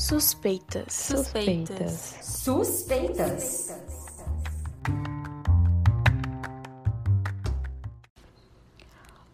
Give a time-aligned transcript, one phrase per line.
[0.00, 0.94] Suspeitas.
[0.94, 2.16] Suspeitas.
[2.22, 3.68] Suspeitas.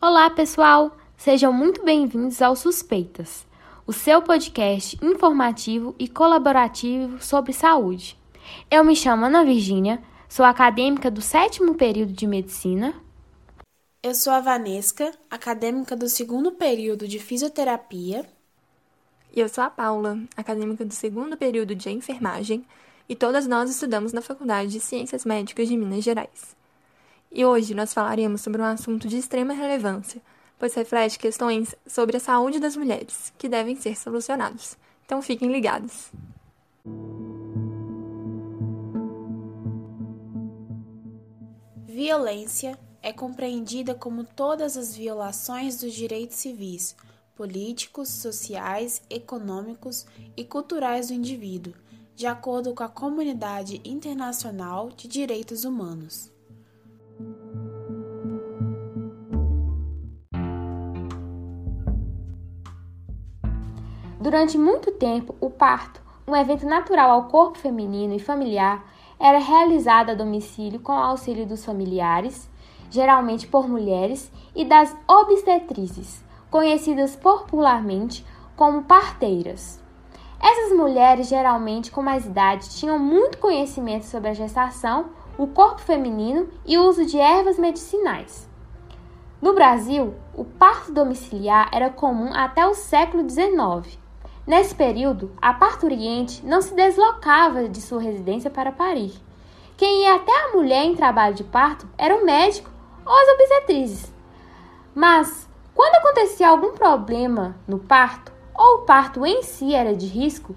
[0.00, 0.96] Olá, pessoal!
[1.16, 3.46] Sejam muito bem-vindos ao Suspeitas,
[3.86, 8.18] o seu podcast informativo e colaborativo sobre saúde.
[8.68, 12.92] Eu me chamo Ana Virgínia, sou acadêmica do sétimo período de medicina.
[14.02, 18.26] Eu sou a Vanesca, acadêmica do segundo período de fisioterapia.
[19.36, 22.64] E eu sou a Paula, acadêmica do segundo período de enfermagem,
[23.06, 26.56] e todas nós estudamos na Faculdade de Ciências Médicas de Minas Gerais.
[27.30, 30.22] E hoje nós falaremos sobre um assunto de extrema relevância,
[30.58, 34.74] pois reflete questões sobre a saúde das mulheres, que devem ser solucionados.
[35.04, 36.10] Então fiquem ligados.
[41.84, 46.96] Violência é compreendida como todas as violações dos direitos civis,
[47.36, 50.06] políticos, sociais, econômicos
[50.36, 51.74] e culturais do indivíduo,
[52.14, 56.32] de acordo com a Comunidade Internacional de Direitos Humanos.
[64.18, 68.84] Durante muito tempo, o parto, um evento natural ao corpo feminino e familiar,
[69.20, 72.48] era realizado a domicílio com o auxílio dos familiares,
[72.90, 78.24] geralmente por mulheres, e das obstetrizes, conhecidas popularmente
[78.56, 79.80] como parteiras.
[80.40, 85.06] Essas mulheres, geralmente com mais idade, tinham muito conhecimento sobre a gestação,
[85.38, 88.48] o corpo feminino e o uso de ervas medicinais.
[89.40, 93.98] No Brasil, o parto domiciliar era comum até o século XIX.
[94.46, 99.12] Nesse período, a parturiente não se deslocava de sua residência para parir.
[99.76, 102.70] Quem ia até a mulher em trabalho de parto era o médico
[103.04, 104.14] ou as obstetrizes.
[104.94, 105.45] Mas,
[105.76, 110.56] quando acontecia algum problema no parto, ou o parto em si era de risco,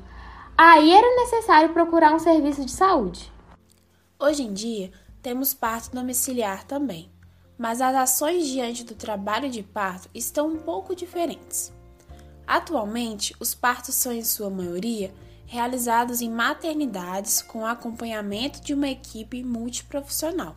[0.58, 3.31] aí era necessário procurar um serviço de saúde.
[4.18, 4.91] Hoje em dia,
[5.22, 7.12] temos parto domiciliar também,
[7.58, 11.74] mas as ações diante do trabalho de parto estão um pouco diferentes.
[12.47, 15.13] Atualmente, os partos são, em sua maioria,
[15.46, 20.56] realizados em maternidades com acompanhamento de uma equipe multiprofissional.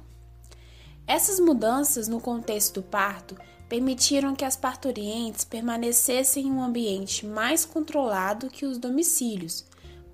[1.05, 3.37] Essas mudanças no contexto do parto
[3.72, 9.65] permitiram que as parturientes permanecessem em um ambiente mais controlado que os domicílios,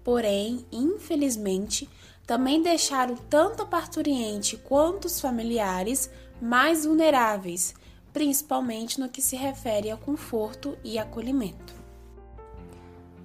[0.04, 1.90] porém, infelizmente,
[2.24, 6.08] também deixaram tanto a parturiente quanto os familiares
[6.40, 7.74] mais vulneráveis,
[8.12, 11.74] principalmente no que se refere ao conforto e acolhimento.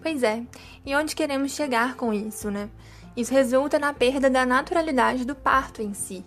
[0.02, 0.44] Pois é,
[0.84, 2.72] e onde queremos chegar com isso, né?
[3.16, 6.26] Isso resulta na perda da naturalidade do parto em si.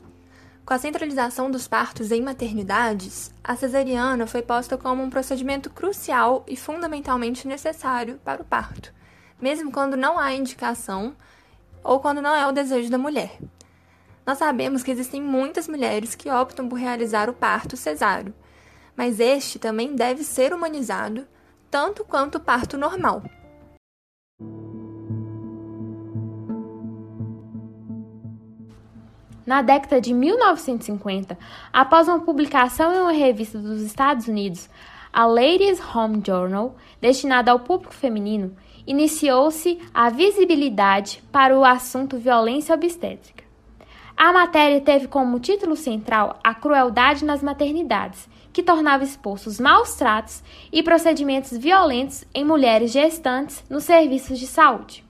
[0.67, 6.45] Com a centralização dos partos em maternidades, a cesariana foi posta como um procedimento crucial
[6.49, 8.93] e fundamentalmente necessário para o parto,
[9.41, 11.15] mesmo quando não há indicação
[11.85, 13.39] ou quando não é o desejo da mulher.
[14.27, 18.35] Nós sabemos que existem muitas mulheres que optam por realizar o parto cesáreo,
[18.97, 21.29] mas este também deve ser humanizado
[21.71, 23.23] tanto quanto o parto normal.
[29.47, 31.39] Na década de 1950,
[31.73, 34.69] após uma publicação em uma revista dos Estados Unidos,
[35.13, 42.75] a Ladies Home Journal, destinada ao público feminino, iniciou-se a visibilidade para o assunto violência
[42.75, 43.45] obstétrica.
[44.17, 50.43] A matéria teve como título central a crueldade nas maternidades, que tornava expostos maus tratos
[50.73, 55.06] e procedimentos violentos em mulheres gestantes nos serviços de saúde.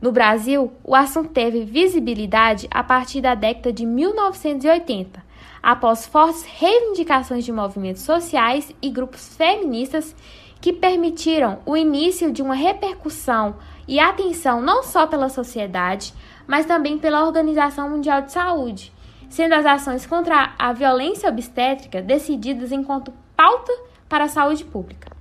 [0.00, 5.20] No Brasil, o assunto teve visibilidade a partir da década de 1980,
[5.60, 10.14] após fortes reivindicações de movimentos sociais e grupos feministas
[10.60, 13.56] que permitiram o início de uma repercussão
[13.88, 16.14] e atenção não só pela sociedade,
[16.46, 18.92] mas também pela Organização Mundial de Saúde,
[19.28, 23.72] sendo as ações contra a violência obstétrica decididas enquanto pauta
[24.08, 25.17] para a saúde pública.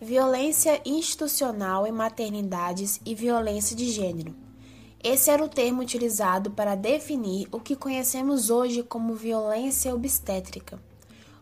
[0.00, 4.32] Violência institucional em maternidades e violência de gênero.
[5.02, 10.80] Esse era o termo utilizado para definir o que conhecemos hoje como violência obstétrica,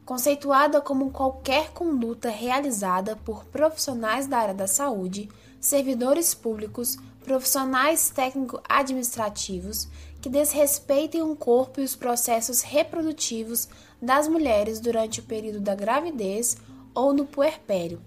[0.06, 5.29] conceituada como qualquer conduta realizada por profissionais da área da saúde,
[5.61, 9.87] servidores públicos, profissionais técnico-administrativos
[10.19, 13.69] que desrespeitem o corpo e os processos reprodutivos
[14.00, 16.56] das mulheres durante o período da gravidez
[16.94, 18.00] ou no puerpério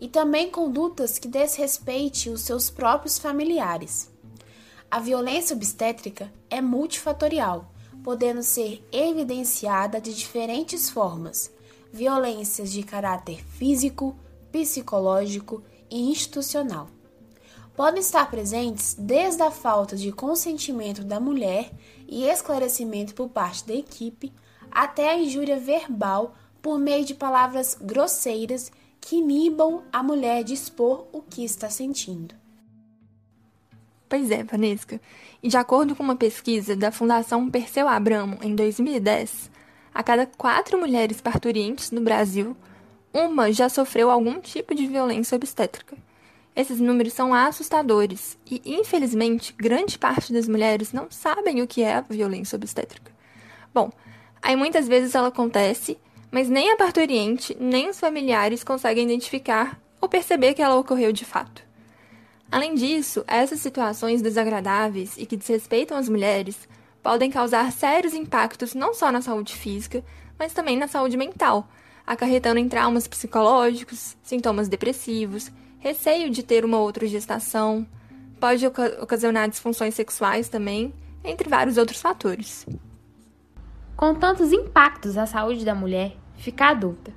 [0.00, 4.10] e também condutas que desrespeite os seus próprios familiares.
[4.90, 7.70] A violência obstétrica é multifatorial,
[8.02, 11.52] podendo ser evidenciada de diferentes formas:
[11.92, 14.16] violências de caráter físico,
[14.50, 16.88] psicológico e institucional.
[17.76, 21.70] podem estar presentes desde a falta de consentimento da mulher
[22.08, 24.32] e esclarecimento por parte da equipe,
[24.70, 31.06] até a injúria verbal por meio de palavras grosseiras que inibam a mulher de expor
[31.12, 32.34] o que está sentindo.
[34.08, 35.00] Pois é, Vanesca.
[35.42, 39.50] E de acordo com uma pesquisa da Fundação Perseu Abramo em 2010,
[39.94, 42.56] a cada quatro mulheres parturientes no Brasil,
[43.12, 45.96] uma já sofreu algum tipo de violência obstétrica.
[46.56, 51.94] Esses números são assustadores e, infelizmente, grande parte das mulheres não sabem o que é
[51.94, 53.12] a violência obstétrica.
[53.72, 53.92] Bom,
[54.42, 55.98] aí muitas vezes ela acontece,
[56.30, 61.24] mas nem a parturiente nem os familiares conseguem identificar ou perceber que ela ocorreu de
[61.24, 61.62] fato.
[62.50, 66.68] Além disso, essas situações desagradáveis e que desrespeitam as mulheres
[67.02, 70.04] podem causar sérios impactos não só na saúde física,
[70.38, 71.68] mas também na saúde mental,
[72.06, 77.86] acarretando em traumas psicológicos, sintomas depressivos receio de ter uma outra gestação,
[78.40, 80.92] pode ocasionar disfunções sexuais também,
[81.24, 82.66] entre vários outros fatores.
[83.98, 87.12] Com tantos impactos à saúde da mulher, fica a dúvida.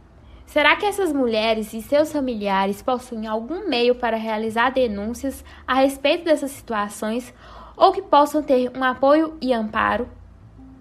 [0.48, 6.26] Será que essas mulheres e seus familiares possuem algum meio para realizar denúncias a respeito
[6.26, 7.32] dessas situações
[7.78, 10.10] ou que possam ter um apoio e amparo?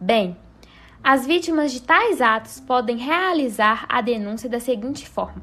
[0.01, 0.39] Bem,
[1.05, 5.43] as vítimas de tais atos podem realizar a denúncia da seguinte forma: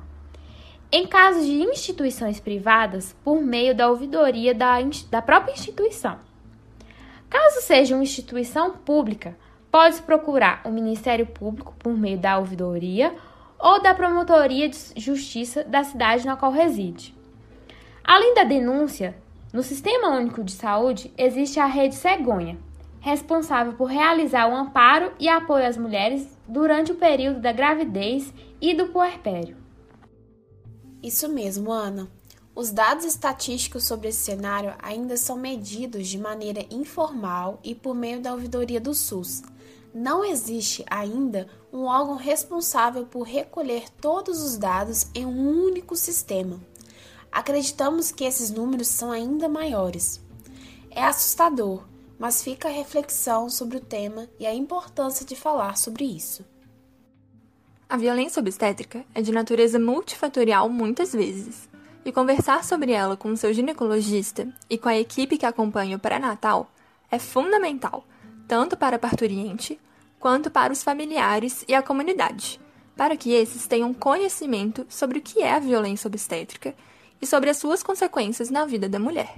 [0.92, 4.78] em casos de instituições privadas, por meio da ouvidoria da,
[5.12, 6.18] da própria instituição.
[7.30, 9.38] Caso seja uma instituição pública,
[9.72, 13.14] pode procurar o Ministério Público por meio da ouvidoria
[13.60, 17.16] ou da Promotoria de Justiça da cidade na qual reside.
[18.04, 19.16] Além da denúncia,
[19.52, 22.58] no Sistema Único de Saúde existe a Rede Cegonha,
[23.00, 28.74] responsável por realizar o amparo e apoio às mulheres durante o período da gravidez e
[28.74, 29.58] do puerpério.
[31.02, 32.10] Isso mesmo, Ana.
[32.56, 38.20] Os dados estatísticos sobre esse cenário ainda são medidos de maneira informal e por meio
[38.20, 39.44] da ouvidoria do SUS.
[40.00, 46.62] Não existe ainda um órgão responsável por recolher todos os dados em um único sistema.
[47.32, 50.22] Acreditamos que esses números são ainda maiores.
[50.92, 51.84] É assustador,
[52.20, 56.46] mas fica a reflexão sobre o tema e a importância de falar sobre isso.
[57.90, 61.68] A violência obstétrica é de natureza multifatorial muitas vezes,
[62.06, 66.70] e conversar sobre ela com seu ginecologista e com a equipe que acompanha o pré-natal
[67.10, 68.06] é fundamental,
[68.48, 69.80] tanto para a parturiente
[70.28, 72.60] quanto para os familiares e a comunidade,
[72.98, 76.76] para que esses tenham conhecimento sobre o que é a violência obstétrica
[77.22, 79.38] e sobre as suas consequências na vida da mulher.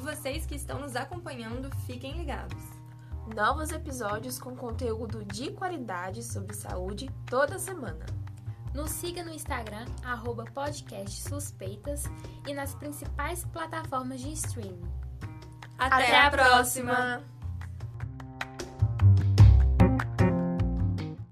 [0.00, 2.62] vocês que estão nos acompanhando, fiquem ligados.
[3.34, 8.21] Novos episódios com conteúdo de qualidade sobre saúde toda semana.
[8.74, 10.44] Nos siga no Instagram, arroba
[11.22, 12.04] suspeitas
[12.46, 14.90] e nas principais plataformas de streaming.
[15.78, 17.22] Até, Até a próxima.